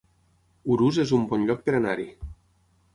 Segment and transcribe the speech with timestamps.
[0.77, 2.11] Urús es un bon lloc per anar-hi